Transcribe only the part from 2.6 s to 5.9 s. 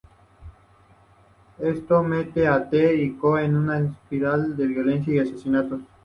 T y Ko en una espiral de violencia y asesinatos.